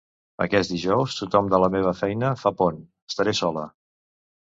Aquest 0.45 0.73
dijous 0.75 1.17
tothom 1.19 1.53
de 1.53 1.61
la 1.65 1.71
meva 1.77 1.93
feina 2.01 2.35
fa 2.47 2.55
pont, 2.65 2.83
estaré 3.15 3.39
sola. 3.45 3.73